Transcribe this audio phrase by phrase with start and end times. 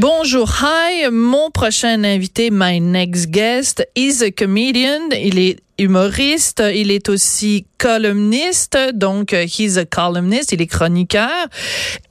[0.00, 1.10] Bonjour, hi.
[1.10, 5.10] Mon prochain invité, my next guest, is a comedian.
[5.10, 11.46] Il est humoriste, il est aussi columniste, donc uh, he's a columnist, il est chroniqueur,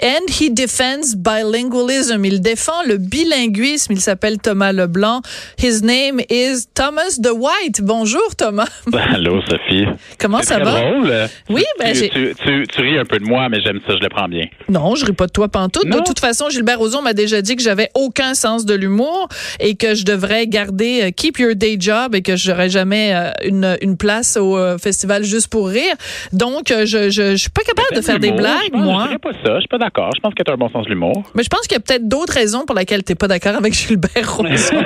[0.02, 5.22] and he defends bilingualism, il défend le bilinguisme, il s'appelle Thomas Leblanc,
[5.62, 7.82] his name is Thomas the White.
[7.82, 8.68] Bonjour Thomas.
[9.14, 9.86] Allô Sophie.
[10.20, 10.72] Comment ça très va?
[10.82, 11.14] drôle.
[11.50, 14.02] Oui, ben tu, tu, tu, tu ris un peu de moi, mais j'aime ça, je
[14.04, 14.46] le prends bien.
[14.70, 15.86] Non, je ris pas de toi pantoute.
[15.86, 16.04] De Non.
[16.04, 19.94] toute façon, Gilbert Rozon m'a déjà dit que j'avais aucun sens de l'humour et que
[19.96, 23.98] je devrais garder euh, keep your day job et que j'aurais jamais euh, une, une
[23.98, 25.96] place au euh, festival juste pour rire.
[26.34, 29.10] Donc, euh, je, je, je suis pas capable de faire des blagues, moi.
[29.12, 30.12] Je pas ça, je suis pas d'accord.
[30.16, 31.24] Je pense que tu as un bon sens de l'humour.
[31.36, 33.56] Mais je pense qu'il y a peut-être d'autres raisons pour lesquelles tu n'es pas d'accord
[33.56, 34.84] avec Gilbert Rozon.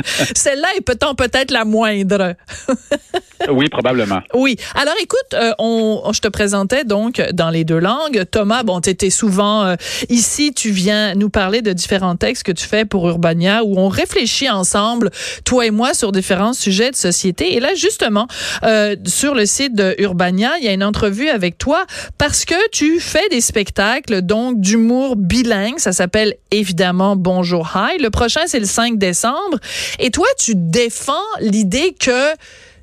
[0.34, 2.34] Celle-là est peut-être peut-être la moindre?
[3.50, 4.20] oui, probablement.
[4.34, 4.56] Oui.
[4.74, 8.24] Alors écoute, euh, on, je te présentais donc dans les deux langues.
[8.30, 9.76] Thomas, bon, tu étais souvent euh,
[10.08, 13.88] ici, tu viens nous parler de différents textes que tu fais pour Urbania où on
[13.88, 15.10] réfléchit ensemble,
[15.44, 17.54] toi et moi, sur différents sujets de société.
[17.54, 18.26] Et là, justement,
[18.64, 21.84] euh, sur le site de Urbania, il y a une entrevue avec toi
[22.18, 25.78] parce que tu fais des spectacles donc d'humour bilingue.
[25.78, 27.98] Ça s'appelle évidemment Bonjour Hi.
[27.98, 29.58] Le prochain, c'est le 5 décembre.
[29.98, 32.34] Et toi, tu défends l'idée que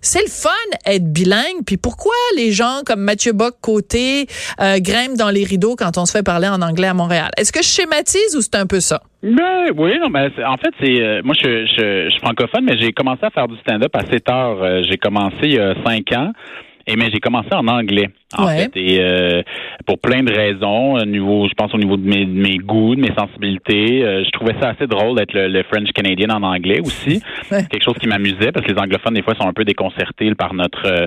[0.02, 0.50] c'est le fun
[0.86, 1.64] être bilingue.
[1.66, 4.28] Puis pourquoi les gens comme Mathieu Bock côté
[4.62, 7.30] euh, grimpent dans les rideaux quand on se fait parler en anglais à Montréal?
[7.38, 9.02] Est-ce que je schématise ou c'est un peu ça?
[9.22, 12.78] Ben oui, non, mais en fait, c'est euh, moi je, je, je suis francophone, mais
[12.78, 14.58] j'ai commencé à faire du stand-up assez tard.
[14.62, 16.32] Euh, j'ai commencé il y a cinq ans.
[16.92, 18.64] Et mais j'ai commencé en anglais, en Ouais.
[18.64, 19.44] fait, et euh,
[19.86, 22.96] pour plein de raisons, au niveau, je pense au niveau de mes, de mes goûts,
[22.96, 26.42] de mes sensibilités, euh, je trouvais ça assez drôle d'être le, le French Canadian en
[26.44, 27.64] anglais aussi, Ouais.
[27.70, 30.54] quelque chose qui m'amusait parce que les anglophones des fois sont un peu déconcertés par
[30.56, 31.06] notre euh,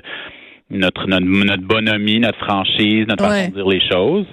[0.70, 3.30] notre, notre notre bonhomie, notre franchise, notre Ouais.
[3.30, 4.26] façon de dire les choses.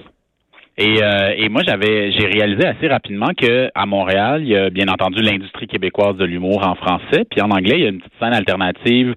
[0.78, 4.70] Et, euh, et moi, j'avais, j'ai réalisé assez rapidement que à Montréal, il y a
[4.70, 7.98] bien entendu l'industrie québécoise de l'humour en français, puis en anglais, il y a une
[7.98, 9.14] petite scène alternative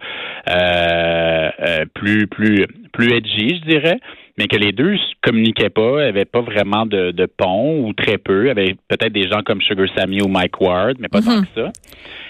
[0.49, 3.97] euh, euh, plus plus plus edgy, je dirais,
[4.37, 8.17] mais que les deux se communiquaient pas, avaient pas vraiment de, de pont ou très
[8.17, 11.45] peu, avaient peut-être des gens comme Sugar Sammy ou Mike Ward, mais pas tant Mhm.
[11.45, 11.71] que ça.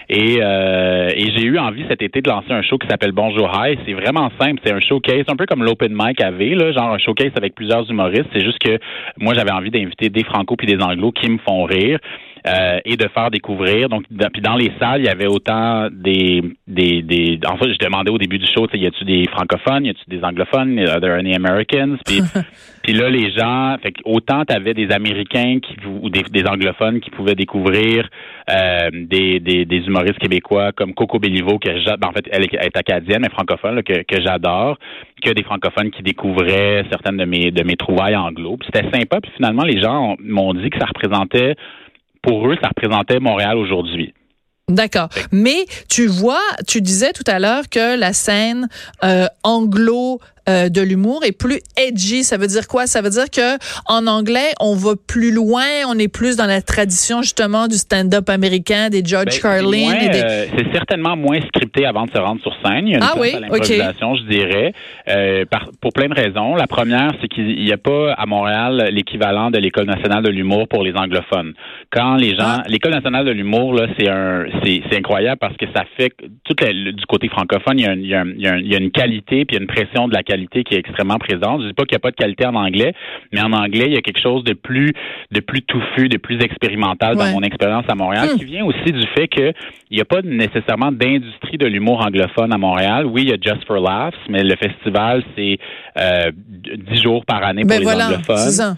[0.09, 3.49] Et, euh, et j'ai eu envie cet été de lancer un show qui s'appelle Bonjour
[3.53, 3.77] Hi.
[3.85, 4.61] C'est vraiment simple.
[4.63, 7.89] C'est un showcase, un peu comme l'Open Mic avait, là, genre un showcase avec plusieurs
[7.89, 8.27] humoristes.
[8.33, 8.79] C'est juste que
[9.17, 11.99] moi, j'avais envie d'inviter des franco puis des anglos qui me font rire.
[12.47, 13.89] Euh, et de faire découvrir.
[13.89, 17.39] Donc, dans, puis dans les salles, il y avait autant des, des, des.
[17.47, 19.89] En fait, je demandais au début du show, tu sais, y a-tu des francophones, y
[19.89, 21.97] a-tu des anglophones, are there any Americans?
[22.05, 22.21] Puis,
[22.83, 27.09] puis là, les gens, fait autant t'avais des Américains qui ou des, des anglophones qui
[27.11, 28.09] pouvaient découvrir
[28.49, 32.43] euh, des, des, des humoristes québécois comme Coco Bellivo, que j'a- ben, en fait, elle
[32.43, 34.77] est, acadienne, mais francophone, là, que, que j'adore,
[35.23, 38.57] que des francophones qui découvraient certaines de mes de mes trouvailles anglo.
[38.65, 39.21] C'était sympa.
[39.21, 41.55] Puis finalement, les gens ont- m'ont dit que ça représentait,
[42.23, 44.13] pour eux, ça représentait Montréal aujourd'hui.
[44.69, 45.09] D'accord.
[45.31, 48.69] Mais tu vois, tu disais tout à l'heure que la scène
[49.03, 52.23] euh, anglo euh, de l'humour est plus edgy.
[52.23, 52.85] Ça veut dire quoi?
[52.87, 56.61] Ça veut dire que en anglais, on va plus loin, on est plus dans la
[56.61, 61.15] tradition justement du stand-up américain, des George Ben, c'est Carlin et des euh, c'est certainement
[61.15, 62.87] moins scripté avant de se rendre sur scène.
[62.87, 64.73] Il y a une Ah oui, l'improvisation, je dirais,
[65.09, 66.55] euh, par- pour plein de raisons.
[66.55, 70.67] La première, c'est qu'il n'y a pas à Montréal l'équivalent de l'École nationale de l'humour
[70.67, 71.53] pour les anglophones.
[71.91, 72.63] Quand les gens, Ah.
[72.67, 76.11] l'École nationale de l'humour, là, c'est un, c'est, c'est incroyable parce que ça fait
[76.43, 78.53] tout le- du côté francophone, il y, a, il, y a un- il, y a
[78.53, 80.32] un- il y a une qualité puis il y a une pression de la qualité
[80.37, 81.61] qui est extrêmement présente.
[81.61, 82.93] Je dis pas qu'il n'y a pas de qualité en anglais,
[83.31, 84.93] mais en anglais, il y a quelque chose de plus,
[85.31, 87.31] de plus touffu, de plus expérimental dans Ouais.
[87.33, 88.37] mon expérience à Montréal, Hmm.
[88.37, 89.53] qui vient aussi du fait que
[89.89, 93.05] il n'y a pas nécessairement d'industrie de l'humour anglophone à Montréal.
[93.05, 95.57] Oui, il y a Just for Laughs, mais le festival, c'est
[95.97, 96.31] euh,
[96.91, 98.77] dix jours par année pour Ben les voilà, c'est anglophones.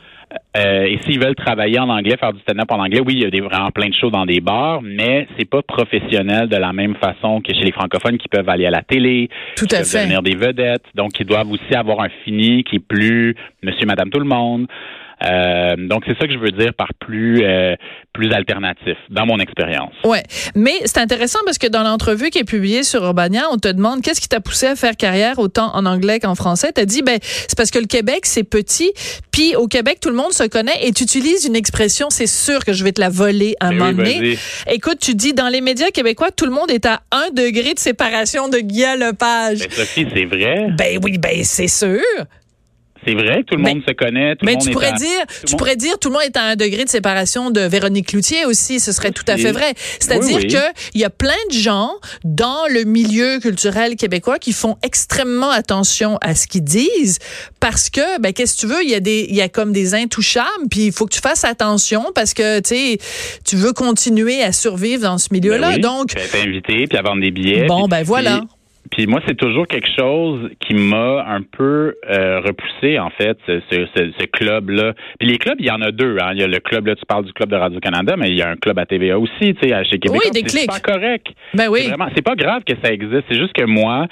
[0.55, 3.25] Euh, et s'ils veulent travailler en anglais, faire du stand-up en anglais, oui, il y
[3.25, 6.71] a des, vraiment plein de shows dans des bars, mais c'est pas professionnel de la
[6.71, 9.79] même façon que chez les francophones qui peuvent aller à la télé, Tout qui à
[9.79, 9.99] peuvent fait.
[10.03, 14.09] devenir des vedettes, donc ils doivent aussi avoir un fini qui est plus Monsieur, Madame,
[14.09, 14.67] tout le monde.
[15.23, 17.75] Euh, donc c'est ça que je veux dire par plus euh,
[18.13, 19.93] plus alternatif dans mon expérience.
[20.03, 20.23] Ouais,
[20.55, 24.01] mais c'est intéressant parce que dans l'entrevue qui est publiée sur Urbania, on te demande
[24.01, 26.71] qu'est-ce qui t'a poussé à faire carrière autant en anglais qu'en français.
[26.73, 28.91] T'as dit ben c'est parce que le Québec c'est petit,
[29.31, 32.65] puis au Québec tout le monde se connaît et tu utilises une expression, c'est sûr
[32.65, 34.37] que je vais te la voler un Mais moment oui, donné.
[34.71, 37.79] Écoute, tu dis dans les médias québécois tout le monde est à un degré de
[37.79, 39.59] séparation de Guy Lepage.
[39.59, 40.67] Mais Sophie, c'est vrai?
[40.77, 41.99] Ben oui, ben c'est sûr.
[43.05, 44.35] C'est vrai que tout le monde se connaît.
[44.35, 46.43] Tout mais le monde tu pourrais dire, tu pourrais dire, tout le monde est à
[46.43, 48.79] un degré de séparation de Véronique Cloutier aussi.
[48.79, 49.73] Ce serait tout à fait vrai.
[49.99, 51.91] C'est-à-dire qu'il que il y a plein de gens
[52.23, 57.19] dans le milieu culturel québécois qui font extrêmement attention à ce qu'ils disent
[57.59, 59.71] parce que, ben, qu'est-ce que tu veux, il y a des, il y a comme
[59.71, 62.97] des intouchables, puis il faut que tu fasses attention parce que, tu
[63.45, 65.71] tu veux continuer à survivre dans ce milieu-là.
[65.71, 67.65] Ben Donc, être invité puis avoir des billets.
[67.65, 68.41] Bon, ben voilà.
[68.91, 73.59] Puis moi, c'est toujours quelque chose qui m'a un peu euh, repoussé, en fait, ce,
[73.69, 74.93] ce, ce club-là.
[75.19, 76.17] Puis les clubs, il y en a deux.
[76.21, 76.31] Hein.
[76.33, 78.41] Il y a le club, là, tu parles du club de Radio-Canada, mais il y
[78.41, 80.21] a un club à TVA aussi, tu sais, chez Québec.
[80.23, 81.27] Oui, des C'est pas correct.
[81.53, 81.89] Ben oui.
[82.15, 83.23] C'est pas grave que ça existe.
[83.29, 84.07] C'est juste que moi,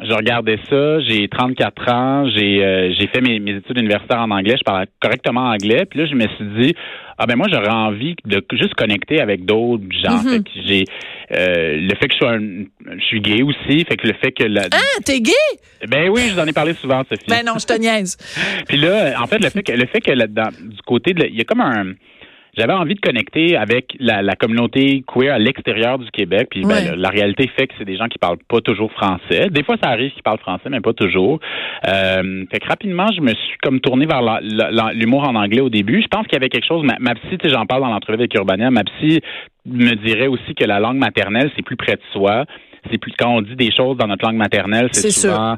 [0.00, 4.30] je regardais ça, j'ai 34 ans, j'ai euh, j'ai fait mes, mes, études universitaires en
[4.30, 6.74] anglais, je parle correctement anglais, puis là je me suis dit
[7.18, 10.22] ah ben moi j'aurais envie de juste connecter avec d'autres gens.
[10.22, 10.30] Mhm.
[10.30, 10.84] Fait que j'ai
[11.32, 12.64] euh, le fait que je sois un,
[12.98, 15.32] je suis gay aussi, fait que le fait que la Ah, t'es gay?
[15.86, 17.26] Ben oui, je vous en ai parlé souvent Sophie.
[17.28, 18.16] Ben non, je te niaise.
[18.68, 21.36] puis là en fait le fait que le fait que là du côté de il
[21.36, 21.92] y a comme un
[22.56, 26.48] j'avais envie de connecter avec la, la communauté queer à l'extérieur du Québec.
[26.50, 29.48] Puis ben, la, la réalité fait que c'est des gens qui parlent pas toujours français.
[29.50, 31.40] Des fois, ça arrive qu'ils parlent français, mais pas toujours.
[31.88, 34.22] Euh, fait que rapidement, je me suis comme tourné vers
[34.94, 36.02] l'humour en anglais au début.
[36.02, 36.84] Je pense qu'il y avait quelque chose.
[36.84, 38.70] Ma, ma psy, j'en parle dans l'entrevue avec Urbania.
[38.70, 39.20] Ma psy
[39.64, 42.44] me dirait aussi que la langue maternelle, c'est plus près de soi.
[42.90, 45.56] C'est plus quand on dit des choses dans notre langue maternelle, c'est souvent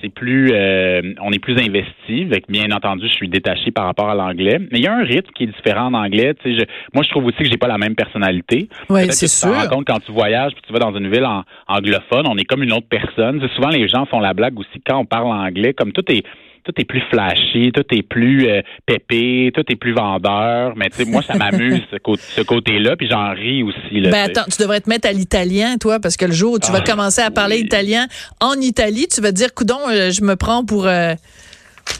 [0.00, 2.28] c'est plus euh, on est plus investi.
[2.48, 4.58] Bien entendu, je suis détaché par rapport à l'anglais.
[4.70, 6.34] Mais il y a un rythme qui est différent en anglais.
[6.42, 6.64] Tu sais, je-
[6.94, 8.68] moi, je trouve aussi que j'ai pas la même personnalité.
[8.88, 9.54] Oui, c'est que tu sûr.
[9.54, 12.44] rends compte quand tu voyages puis tu vas dans une ville en- anglophone, on est
[12.44, 13.40] comme une autre personne.
[13.54, 16.22] Souvent les gens font la blague aussi quand on parle anglais, comme tout est
[16.68, 20.74] tout est plus flashy, tout est plus euh, pépé, tout est plus vendeur.
[20.76, 24.00] Mais tu sais, moi, ça m'amuse ce, cô- ce côté-là, puis j'en ris aussi.
[24.00, 26.58] Là, Ben attends, tu devrais te mettre à l'italien, toi, parce que le jour où
[26.58, 27.62] tu vas Ah, commencer à parler oui.
[27.62, 28.06] italien
[28.40, 31.14] en Italie, tu vas te dire, coudon, euh, je me prends pour, euh,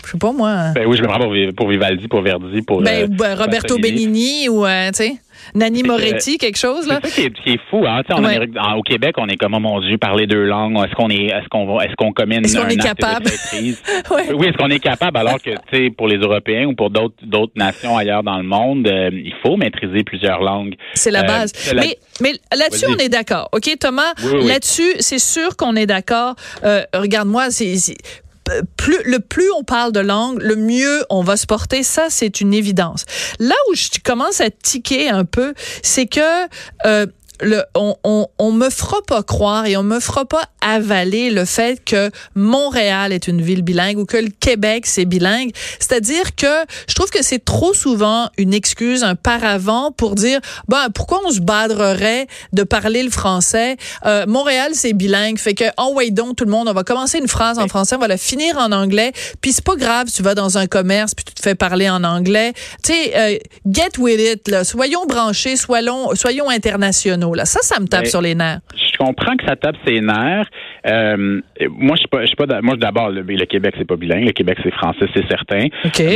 [0.05, 2.61] je sais pas moi, Ben oui, je me prends pour, Vi- pour Vivaldi, pour Verdi,
[2.63, 2.83] pour.
[2.83, 3.79] ben, euh, ben, Roberto.
[3.79, 5.13] Benigni ou, tu sais,
[5.55, 7.01] Nanni que, Moretti, quelque chose, là?
[7.05, 8.03] C'est ça qui est, qui est fou, hein.
[8.09, 8.37] Tu sais, en Ouais.
[8.37, 10.77] Amérique- en- au Québec, on est comme oh mon Dieu, parler deux langues.
[10.85, 13.27] Est-ce qu'on est, est-ce qu'on est-ce qu'on commet une- Est-ce qu'on est capable?
[14.11, 14.33] Ouais.
[14.35, 17.15] Oui, est-ce qu'on est capable alors que tu sais, pour les Européens ou pour d'autres
[17.23, 20.75] d'autres nations ailleurs dans le monde, euh, il faut maîtriser plusieurs langues.
[20.95, 21.53] C'est la Euh, base.
[21.73, 22.95] la- Mais, mais là-dessus, Vas-y.
[22.95, 23.49] on est d'accord.
[23.53, 24.13] OK, Thomas?
[24.23, 24.49] Oui, oui, oui.
[24.49, 26.35] Là-dessus, c'est sûr qu'on est d'accord.
[26.65, 27.77] Euh, Regarde-moi, c'est.
[27.77, 27.97] c'est-
[28.77, 31.83] Plus, le plus on parle de langue, le mieux on va se porter.
[31.83, 33.05] Ça, c'est une évidence.
[33.39, 36.47] Là où je commence à tiquer un peu, c'est que
[36.87, 37.07] euh,
[37.41, 41.45] le, on, on, on me fera pas croire et on me fera pas avaler le
[41.45, 45.53] fait que Montréal est une ville bilingue ou que le Québec c'est bilingue.
[45.79, 50.89] C'est-à-dire que je trouve que c'est trop souvent une excuse, un paravent pour dire ben
[50.95, 53.77] pourquoi on se badrerait de parler le français?
[54.05, 57.19] Euh, Montréal c'est bilingue, fait que oh wait donc tout le monde, on va commencer
[57.19, 60.23] une phrase en français, on va la finir en anglais, puis c'est pas grave, tu
[60.23, 62.53] vas dans un commerce puis tu te fais parler en anglais.
[62.83, 67.45] Tu sais, euh, get with it là, soyons branchés, soyons soyons internationaux là.
[67.45, 68.61] Ça, ça me tape Ben, sur les nerfs.
[68.75, 70.49] Je comprends que ça tape ses nerfs.
[70.87, 71.41] Euh,
[71.71, 72.47] moi, je suis pas, je suis pas.
[72.63, 74.25] Moi, d'abord, le, le Québec c'est pas bilingue.
[74.25, 75.67] Le Québec c'est français, c'est certain.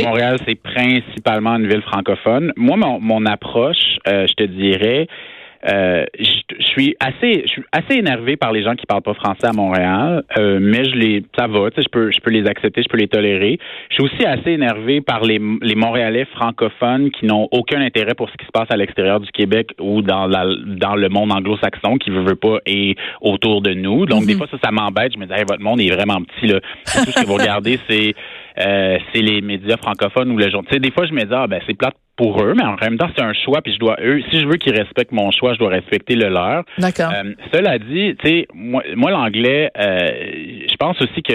[0.03, 2.51] Montréal c'est principalement une ville francophone.
[2.57, 5.07] Moi, mon, mon approche, euh, je te dirais.
[5.65, 9.47] Euh, je, suis assez, je suis assez énervé par les gens qui parlent pas français
[9.47, 12.45] à Montréal, euh, mais je les, ça va, tu sais, je peux, je peux les
[12.47, 13.59] accepter, je peux les tolérer.
[13.89, 18.29] Je suis aussi assez énervé par les, les Montréalais francophones qui n'ont aucun intérêt pour
[18.29, 21.97] ce qui se passe à l'extérieur du Québec ou dans la, dans le monde anglo-saxon
[21.97, 24.05] qui veut, veut pas et autour de nous.
[24.05, 25.13] Donc des fois ça, ça m'embête.
[25.13, 26.59] Je me dis, Hey, votre monde est vraiment petit là.
[26.85, 28.13] Tout ce que vous regardez, c'est,
[28.59, 30.63] euh, c'est les médias francophones ou le jour.
[30.63, 32.75] Tu sais, des fois je me dis, ah ben c'est plate pour eux, mais en
[32.75, 35.31] même temps, c'est un choix, puis je dois eux, si je veux qu'ils respectent mon
[35.31, 36.63] choix, je dois respecter le leur.
[36.77, 37.11] D'accord.
[37.11, 40.09] Euh, cela dit, tu sais, moi, moi l'anglais, euh,
[40.69, 41.33] je pense aussi que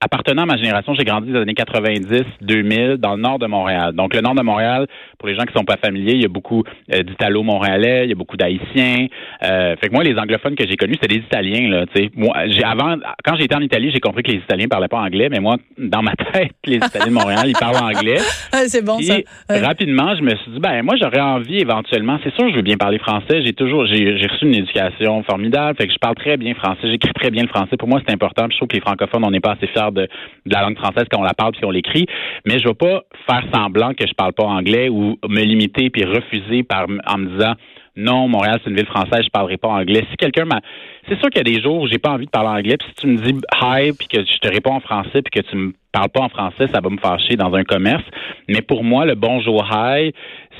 [0.00, 3.46] appartenant à ma génération, j'ai grandi dans les années 90, 2000 dans le nord de
[3.46, 3.92] Montréal.
[3.94, 4.86] Donc le nord de Montréal,
[5.18, 6.62] pour les gens qui sont pas familiers, il y a beaucoup
[6.94, 9.06] euh, d'Italo-Montréalais, il y a beaucoup d'Haïtiens.
[9.44, 11.68] Euh, fait que moi, les anglophones que j'ai connus, c'était des Italiens.
[11.68, 12.10] Là, tu sais.
[12.14, 15.28] moi, j'ai avant, quand j'étais en Italie, j'ai compris que les Italiens parlaient pas anglais,
[15.30, 18.18] mais moi, dans ma tête, les Italiens de Montréal, ils parlent anglais.
[18.68, 19.16] C'est bon Puis, ça.
[19.50, 19.60] Ouais.
[19.60, 22.18] rapidement, je me suis dit, ben moi, j'aurais envie éventuellement.
[22.22, 23.42] C'est sûr, je veux bien parler français.
[23.44, 26.88] J'ai toujours, j'ai j'ai reçu une éducation formidable, fait que je parle très bien français.
[26.88, 27.76] J'écris très bien le français.
[27.76, 28.44] Pour moi, c'est important.
[28.44, 30.08] Puis je trouve que les francophones, on n'est pas assez fiers de,
[30.46, 32.06] la langue française quand on la parle puis qu'on l'écrit.
[32.46, 36.04] Mais je vais pas faire semblant que je parle pas anglais ou me limiter puis
[36.04, 36.64] refuser
[37.06, 37.54] en me disant
[37.98, 40.06] non, Montréal, c'est une ville française, je parlerai pas anglais.
[40.08, 40.60] Si quelqu'un m'a.
[41.08, 42.88] C'est sûr qu'il y a des jours où j'ai pas envie de parler anglais, puis
[42.90, 45.56] si tu me dis hi, puis que je te réponds en français, puis que tu
[45.56, 48.04] me parles pas en français, ça va me fâcher dans un commerce.
[48.48, 50.12] Mais pour moi, le bonjour hi,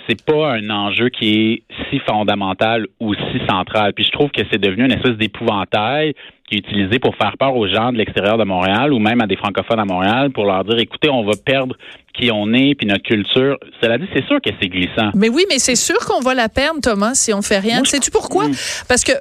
[0.08, 3.92] c'est pas un enjeu qui est si fondamental ou si central.
[3.92, 6.14] Puis je trouve que c'est devenu une espèce d'épouvantail
[6.49, 9.26] qui est utilisé pour faire peur aux gens de l'extérieur de Montréal ou même à
[9.26, 11.76] des francophones à Montréal pour leur dire, écoutez, on va perdre
[12.14, 13.57] qui on est puis notre culture.
[13.83, 15.11] Cela dit, c'est sûr que c'est glissant.
[15.14, 17.85] Mais oui, mais c'est sûr qu'on va la perdre, Thomas, si on fait rien.
[17.85, 18.49] Sais-tu pourquoi?
[18.49, 18.55] Hmm.
[18.88, 19.12] Parce que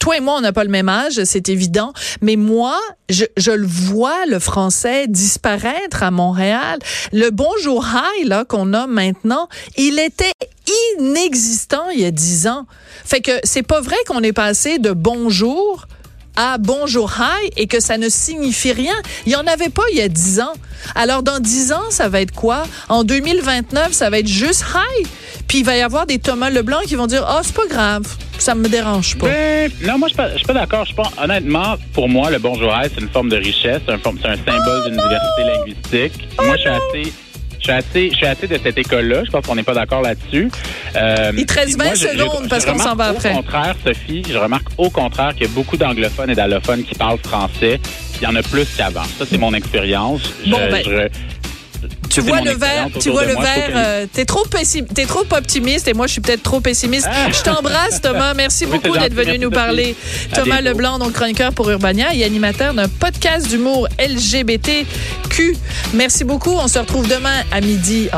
[0.00, 1.92] toi et moi, on n'a pas le même âge, c'est évident.
[2.22, 2.78] Mais moi,
[3.10, 6.78] je, je, le vois, le français disparaître à Montréal.
[7.12, 10.32] Le bonjour high là qu'on a maintenant, il était
[10.98, 12.66] inexistant il y a dix ans.
[13.04, 15.86] Fait que c'est pas vrai qu'on est passé de bonjour
[16.36, 18.94] à bonjour hi et que ça ne signifie rien.
[19.26, 20.52] Il y en avait pas il y a dix ans.
[20.94, 22.64] Alors dans dix ans, ça va être quoi?
[22.88, 25.06] En 2029, ça va être juste hi.
[25.48, 28.02] Puis il va y avoir des Thomas Leblanc qui vont dire "Oh, c'est pas grave,
[28.38, 31.76] ça me dérange pas." Ben, non, moi je suis pas, pas d'accord, je pense honnêtement
[31.92, 34.96] pour moi le bonjour hi, c'est une forme de richesse, c'est un, un, symbole d'une
[34.96, 36.28] diversité linguistique.
[36.42, 37.12] moi je suis assez
[37.66, 39.24] suis assez, je suis assez de cette école-là.
[39.24, 40.50] Je pense qu'on n'est pas d'accord là-dessus.
[40.94, 43.32] Euh, Il te reste 20 secondes parce qu'on s'en va après.
[43.32, 46.94] Au contraire, Sophie, je remarque au contraire qu'il y a beaucoup d'anglophones et d'allophones qui
[46.94, 47.80] parlent français.
[48.20, 49.04] Il y en a plus qu'avant.
[49.18, 50.22] Ça, c'est mon expérience.
[50.46, 51.10] Bon, ben,
[52.16, 53.72] tu vois le verre, tu vois le verre.
[53.74, 54.44] Euh, t'es trop
[54.94, 57.08] t'es trop optimiste et moi je suis peut-être trop pessimiste.
[57.10, 57.30] Ah.
[57.30, 59.94] Je t'embrasse Thomas, merci beaucoup d'être venu nous parler.
[60.34, 65.56] Thomas Leblanc, donc chroniqueur pour Urbania et animateur d'un podcast d'humour LGBTQ.
[65.94, 66.52] Merci beaucoup.
[66.52, 68.08] On se retrouve demain à midi.
[68.08, 68.14] Au